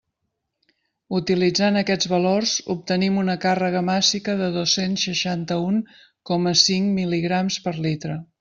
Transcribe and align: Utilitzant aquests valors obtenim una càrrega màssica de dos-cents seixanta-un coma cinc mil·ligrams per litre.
Utilitzant 1.17 1.77
aquests 1.81 2.09
valors 2.13 2.53
obtenim 2.75 3.19
una 3.25 3.35
càrrega 3.45 3.85
màssica 3.91 4.37
de 4.41 4.49
dos-cents 4.59 5.07
seixanta-un 5.11 5.81
coma 6.31 6.59
cinc 6.67 6.93
mil·ligrams 7.01 7.63
per 7.69 7.77
litre. 7.89 8.23